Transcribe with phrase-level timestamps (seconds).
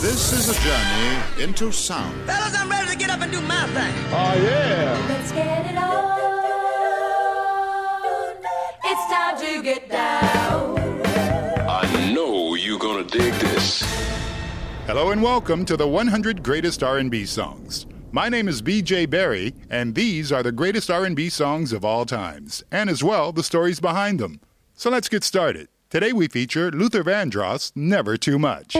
[0.00, 2.24] This is a journey into sound.
[2.24, 3.92] Fellas, I'm ready to get up and do my thing.
[4.12, 5.06] Oh, yeah.
[5.08, 6.18] Let's get it on.
[8.84, 11.02] It's time to get down.
[11.68, 13.82] I know you're gonna dig this.
[14.86, 17.86] Hello and welcome to the 100 Greatest R&B Songs.
[18.12, 22.62] My name is BJ Berry, and these are the greatest R&B songs of all times,
[22.70, 24.40] and as well the stories behind them.
[24.76, 25.66] So let's get started.
[25.90, 28.76] Today we feature Luther Vandross, Never Too Much.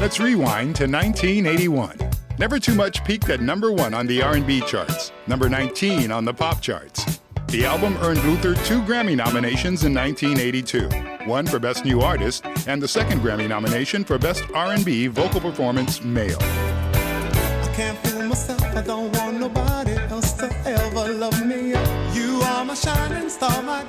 [0.00, 1.98] Let's rewind to 1981.
[2.38, 6.32] Never Too Much peaked at number 1 on the R&B charts, number 19 on the
[6.32, 7.20] pop charts.
[7.48, 10.88] The album earned Luther two Grammy nominations in 1982,
[11.28, 16.02] one for Best New Artist and the second Grammy nomination for Best R&B Vocal Performance
[16.02, 16.38] Male.
[16.40, 18.62] I can't fool myself.
[18.62, 21.72] I don't want nobody else to ever love me.
[22.14, 23.84] You are my shining star, my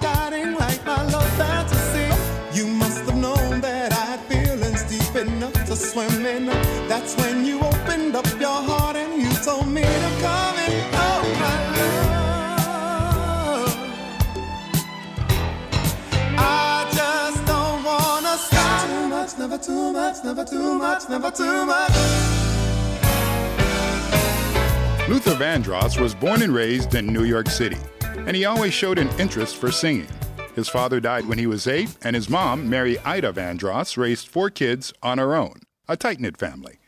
[5.82, 6.46] enough to swim.
[6.88, 10.84] That's when you opened up your heart and you told me to come in.
[10.94, 13.76] Oh, my love.
[16.38, 18.88] I just don't wanna stop.
[18.88, 21.92] Too much, never too much, never too much, never too much.
[25.10, 27.78] Luther Vandross was born and raised in New York City,
[28.26, 30.08] and he always showed an interest for singing.
[30.56, 34.50] His father died when he was eight, and his mom, Mary Ida Vandross, raised four
[34.50, 36.80] kids on her own, a tight knit family.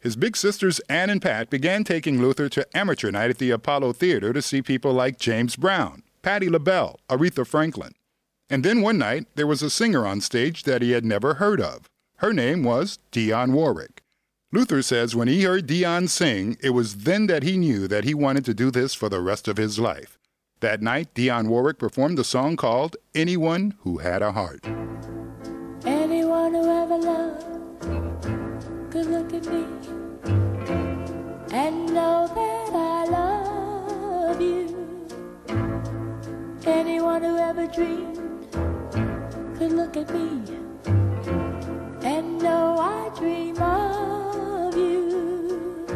[0.00, 3.92] His big sisters Ann and Pat began taking Luther to amateur night at the Apollo
[3.92, 7.92] Theater to see people like James Brown, Patti LaBelle, Aretha Franklin.
[8.50, 11.60] And then one night, there was a singer on stage that he had never heard
[11.60, 11.88] of.
[12.16, 14.02] Her name was Dionne Warwick.
[14.52, 18.12] Luther says when he heard Dionne sing, it was then that he knew that he
[18.12, 20.18] wanted to do this for the rest of his life.
[20.60, 24.81] That night, Dionne Warwick performed a song called Anyone Who Had a Heart.
[37.72, 38.18] Dreamed
[39.56, 40.42] could look at me
[42.04, 45.86] and know I dream of you.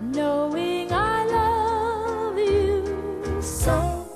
[0.00, 4.06] Knowing I love you so.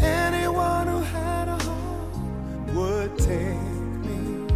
[0.00, 3.58] Anyone who had a heart would take
[4.06, 4.46] me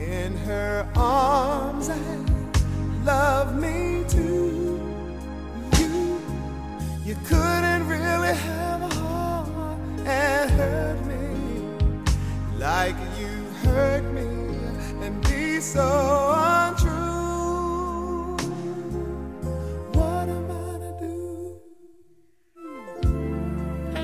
[0.00, 4.80] in her arms and love me too.
[5.78, 6.20] You,
[7.04, 7.51] you couldn't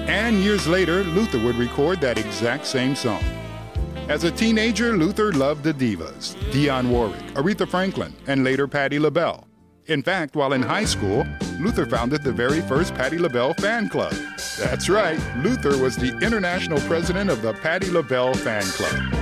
[0.09, 3.23] And years later, Luther would record that exact same song.
[4.09, 9.47] As a teenager, Luther loved the divas Dionne Warwick, Aretha Franklin, and later Patti LaBelle.
[9.87, 11.27] In fact, while in high school,
[11.61, 14.13] Luther founded the very first Patti LaBelle fan club.
[14.59, 19.18] That's right, Luther was the international president of the Patti LaBelle fan club.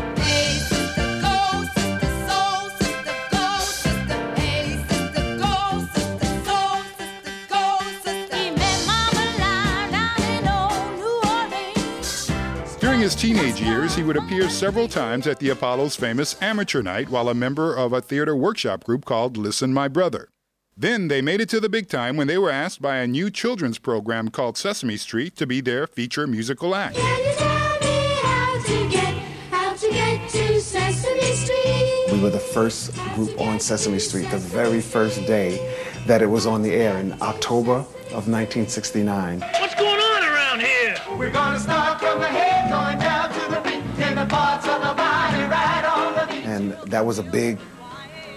[13.06, 17.28] His teenage years, he would appear several times at the Apollo's famous amateur night while
[17.28, 20.28] a member of a theater workshop group called Listen My Brother.
[20.76, 23.30] Then they made it to the big time when they were asked by a new
[23.30, 26.96] children's program called Sesame Street to be their feature musical act.
[26.96, 29.14] Can you tell me how to get,
[29.52, 32.10] how to get to Sesame Street?
[32.10, 36.44] We were the first group on Sesame Street, the very first day that it was
[36.44, 39.42] on the air in October of 1969.
[39.42, 40.96] What's going on around here?
[41.16, 44.81] We're gonna start from the head, going down to the feet, and the parts of
[44.81, 46.44] the body right on the beat.
[46.44, 47.59] And that was a big,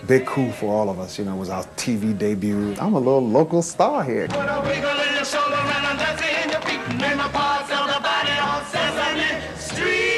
[0.08, 1.18] big coup for all of us.
[1.18, 2.76] You know, it was our TV debut.
[2.80, 4.28] I'm a little local star here.
[4.28, 7.72] Put a wiggle in your shoulder and a dance in your feet, and the parts
[7.72, 10.10] of the body on Sesame Street.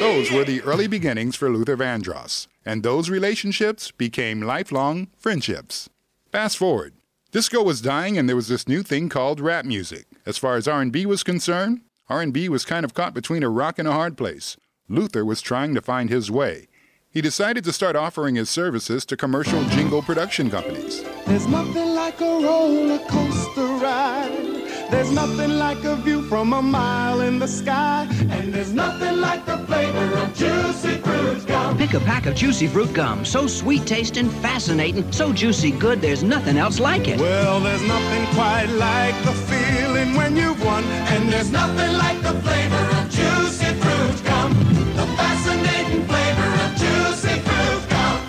[0.00, 5.88] Those were the early beginnings for Luther Vandross, and those relationships became lifelong friendships.
[6.30, 6.94] Fast forward.
[7.30, 10.06] Disco was dying and there was this new thing called rap music.
[10.28, 11.80] As far as R&B was concerned,
[12.10, 14.58] R&B was kind of caught between a rock and a hard place.
[14.86, 16.68] Luther was trying to find his way.
[17.08, 21.02] He decided to start offering his services to commercial jingle production companies.
[21.26, 24.47] There's nothing like a roller coaster ride.
[24.90, 28.06] There's nothing like a view from a mile in the sky.
[28.30, 31.76] And there's nothing like the flavor of juicy fruit gum.
[31.76, 33.24] Pick a pack of Juicy Fruit Gum.
[33.24, 37.20] So sweet tasting, fascinating, so juicy good, there's nothing else like it.
[37.20, 40.84] Well, there's nothing quite like the feeling when you've won.
[40.84, 42.97] And there's nothing like the flavor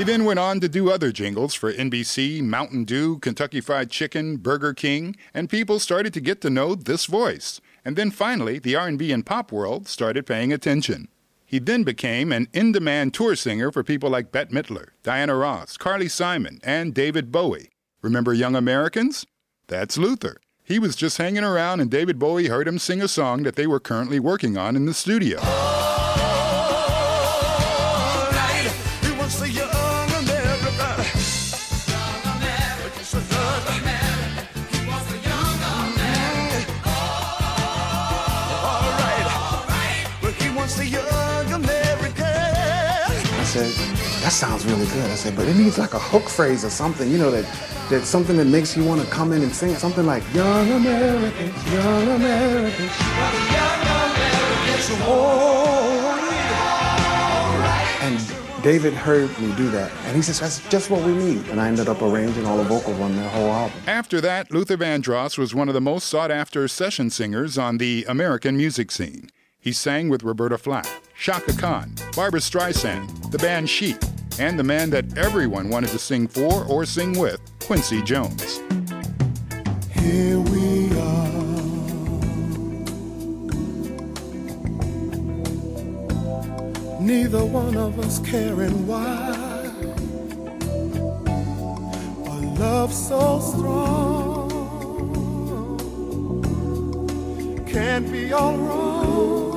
[0.06, 4.74] then went on to do other jingles for NBC, Mountain Dew, Kentucky Fried Chicken, Burger
[4.74, 7.60] King, and people started to get to know this voice.
[7.84, 11.10] And then finally, the R&B and pop world started paying attention.
[11.46, 16.07] He then became an in-demand tour singer for people like Bette Midler, Diana Ross, Carly
[16.07, 17.69] Simon, and David Bowie.
[18.02, 19.25] Remember Young Americans?
[19.68, 20.38] That's Luther.
[20.63, 23.68] He was just hanging around and David Bowie heard him sing a song that they
[23.68, 25.40] were currently working on in the studio.
[43.50, 43.72] Said,
[44.22, 45.10] that sounds really good.
[45.10, 47.46] I said, but it needs like a hook phrase or something, you know, that
[47.90, 49.74] that's something that makes you want to come in and sing.
[49.74, 52.92] Something like Young Americans, Young Americans.
[58.01, 61.48] And David heard me do that, and he says, that's just what we need.
[61.48, 63.80] And I ended up arranging all the vocals on that whole album.
[63.88, 68.06] After that, Luther Vandross was one of the most sought after session singers on the
[68.07, 69.31] American music scene.
[69.62, 70.88] He sang with Roberta Flack,
[71.20, 73.98] Chaka Khan, Barbara Streisand, the band Chic,
[74.40, 78.62] and the man that everyone wanted to sing for or sing with, Quincy Jones.
[79.92, 81.30] Here we are.
[87.02, 89.36] Neither one of us caring why.
[92.28, 94.50] A love so strong
[97.68, 99.49] can't be all wrong.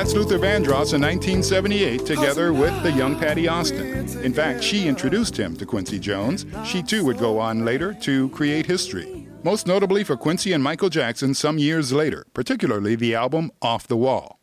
[0.00, 4.08] That's Luther Vandross in 1978, together with the young Patti Austin.
[4.24, 6.46] In fact, she introduced him to Quincy Jones.
[6.64, 10.88] She too would go on later to create history, most notably for Quincy and Michael
[10.88, 14.38] Jackson some years later, particularly the album Off the Wall.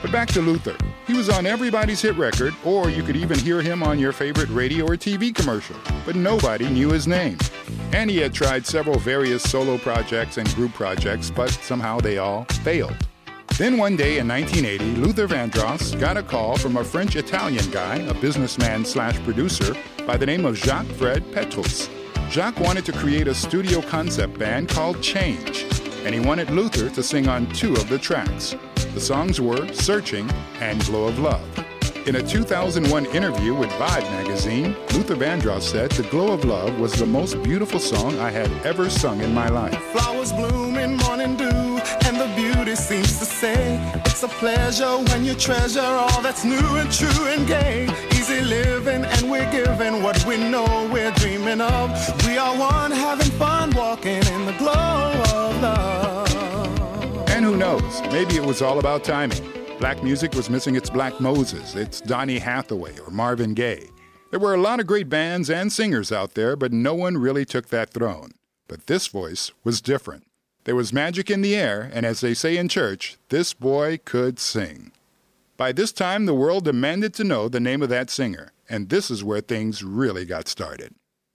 [0.00, 0.76] But back to Luther.
[1.08, 4.48] He was on everybody's hit record, or you could even hear him on your favorite
[4.50, 5.74] radio or TV commercial,
[6.06, 7.36] but nobody knew his name.
[7.92, 12.44] And he had tried several various solo projects and group projects, but somehow they all
[12.62, 12.96] failed.
[13.60, 17.96] Then one day in 1980, Luther Vandross got a call from a French Italian guy,
[17.96, 19.76] a businessman slash producer,
[20.06, 21.90] by the name of Jacques Fred Petrus.
[22.30, 25.66] Jacques wanted to create a studio concept band called Change,
[26.06, 28.56] and he wanted Luther to sing on two of the tracks.
[28.94, 30.30] The songs were Searching
[30.60, 31.46] and Glow of Love.
[32.06, 36.94] In a 2001 interview with Vibe magazine, Luther Vandross said The Glow of Love was
[36.94, 39.76] the most beautiful song I had ever sung in my life.
[39.92, 45.24] Flowers bloom in morning dew, and the beauty seems to say it's a pleasure when
[45.24, 47.88] you treasure all that's new and true and gay.
[48.12, 51.88] Easy living, and we're giving what we know we're dreaming of.
[52.26, 57.30] We are one, having fun, walking in the glow of love.
[57.30, 59.42] And who knows, maybe it was all about timing.
[59.78, 63.88] Black music was missing its Black Moses, its Donny Hathaway or Marvin Gaye.
[64.30, 67.46] There were a lot of great bands and singers out there, but no one really
[67.46, 68.32] took that throne.
[68.68, 70.24] But this voice was different.
[70.64, 74.38] There was magic in the air, and as they say in church, this boy could
[74.38, 74.92] sing.
[75.56, 79.10] By this time, the world demanded to know the name of that singer, and this
[79.10, 80.94] is where things really got started.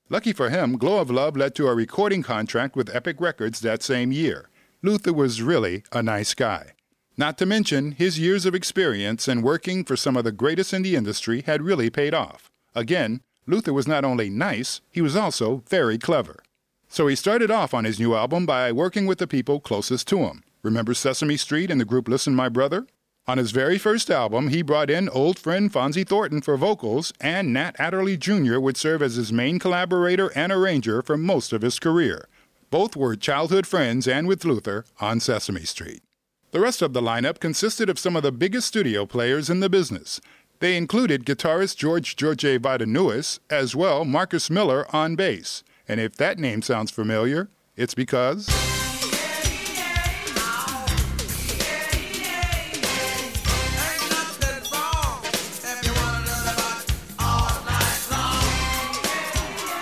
[0.10, 3.82] Lucky for him, Glow of Love led to a recording contract with Epic Records that
[3.82, 4.50] same year.
[4.84, 6.74] Luther was really a nice guy.
[7.18, 10.84] Not to mention, his years of experience and working for some of the greatest in
[10.84, 12.52] the industry had really paid off.
[12.76, 16.44] Again, Luther was not only nice, he was also very clever.
[16.88, 20.20] So he started off on his new album by working with the people closest to
[20.20, 20.44] him.
[20.64, 22.88] Remember Sesame Street and the group Listen My Brother?
[23.28, 27.52] On his very first album, he brought in old friend Fonzi Thornton for vocals, and
[27.52, 28.60] Nat Adderley Jr.
[28.60, 32.28] would serve as his main collaborator and arranger for most of his career.
[32.70, 36.04] Both were childhood friends and with Luther on Sesame Street.
[36.52, 39.70] The rest of the lineup consisted of some of the biggest studio players in the
[39.70, 40.22] business.
[40.60, 45.65] They included guitarist George George Wadenius, as well Marcus Miller on bass.
[45.88, 48.50] And if that name sounds familiar, it's because.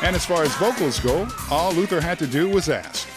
[0.04, 3.08] And as far as vocals go, all Luther had to do was ask.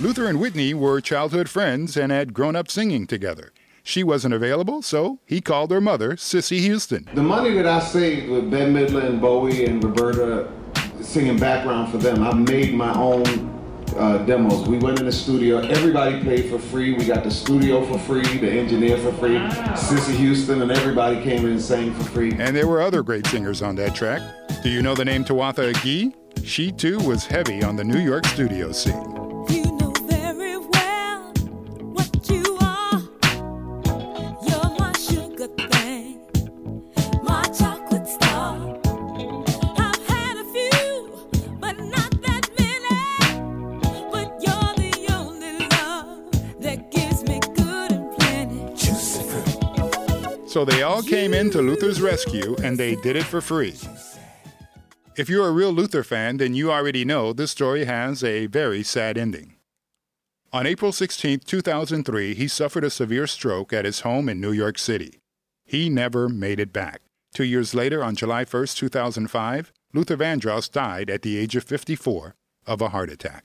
[0.00, 3.52] Luther and Whitney were childhood friends and had grown up singing together.
[3.82, 7.06] She wasn't available, so he called her mother, Cissy Houston.
[7.14, 10.50] The money that I saved with Bette Midler and Bowie and Roberta
[11.02, 13.24] singing background for them, I made my own
[13.96, 14.68] uh, demos.
[14.68, 16.92] We went in the studio, everybody paid for free.
[16.92, 19.40] We got the studio for free, the engineer for free,
[19.76, 22.32] Cissy Houston, and everybody came in and sang for free.
[22.38, 24.22] And there were other great singers on that track.
[24.62, 26.14] Do you know the name Tawatha Agee?
[26.44, 29.19] She too was heavy on the New York studio scene.
[50.50, 53.76] So they all came in to Luther's rescue and they did it for free.
[55.16, 58.82] If you're a real Luther fan, then you already know this story has a very
[58.82, 59.54] sad ending.
[60.52, 64.76] On April 16, 2003, he suffered a severe stroke at his home in New York
[64.76, 65.20] City.
[65.64, 67.02] He never made it back.
[67.32, 72.34] Two years later, on July 1, 2005, Luther Vandross died at the age of 54
[72.66, 73.44] of a heart attack.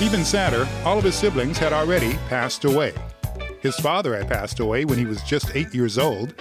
[0.00, 2.92] Even sadder, all of his siblings had already passed away.
[3.62, 6.34] His father had passed away when he was just eight years old.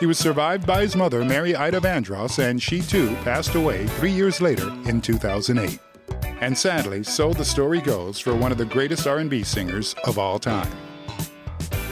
[0.00, 4.10] He was survived by his mother, Mary Ida Vandross, and she too passed away three
[4.10, 5.78] years later in 2008.
[6.40, 10.38] And sadly, so the story goes for one of the greatest R&B singers of all
[10.38, 10.72] time.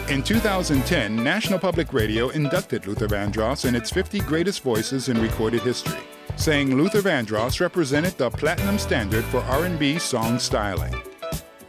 [0.09, 5.61] In 2010, National Public Radio inducted Luther Vandross in its 50 greatest voices in recorded
[5.61, 6.01] history,
[6.37, 10.95] saying Luther Vandross represented the platinum standard for R&B song styling.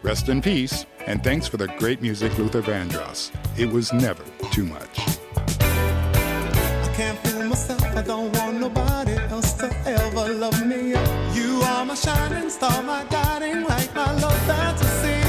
[0.01, 3.31] Rest in peace, and thanks for the great music, Luther Vandross.
[3.58, 5.00] It was never too much.
[5.60, 7.81] I can't fool myself.
[7.96, 10.89] I don't want nobody else to ever love me.
[11.34, 15.20] You are my shining star, my guiding light, my love fantasy.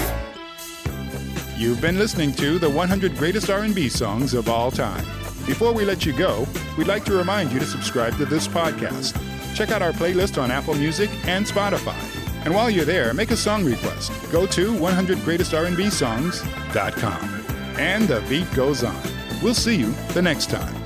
[1.57, 5.05] You've been listening to the 100 greatest R&B songs of all time.
[5.47, 9.17] Before we let you go, we'd like to remind you to subscribe to this podcast.
[9.55, 12.22] Check out our playlist on Apple Music and Spotify.
[12.45, 14.11] And while you're there, make a song request.
[14.33, 17.45] Go to 100greatestrnbsongs.com.
[17.79, 19.01] And the beat goes on.
[19.43, 20.82] We'll see you the next time.